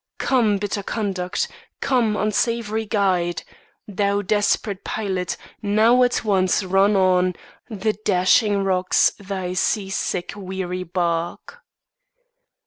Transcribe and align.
Come, 0.17 0.57
bitter 0.57 0.81
conduct, 0.81 1.47
come 1.79 2.17
unsavoury 2.17 2.87
guide! 2.87 3.43
Thou 3.87 4.23
desperate 4.23 4.83
pilot, 4.83 5.37
now 5.61 6.01
at 6.01 6.23
once 6.25 6.63
run 6.63 6.95
on 6.95 7.35
The 7.69 7.93
dashing 7.93 8.63
rocks 8.63 9.11
thy 9.19 9.53
sea 9.53 9.91
sick 9.91 10.33
weary 10.35 10.81
bark. 10.81 11.59